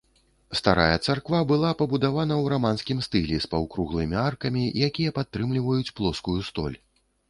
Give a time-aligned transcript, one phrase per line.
[0.59, 6.77] Старая царква была пабудавана ў раманскім стылі з паўкруглымі аркамі, якія падтрымліваюць плоскую столь.